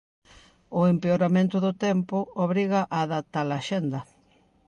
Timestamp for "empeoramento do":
0.93-1.73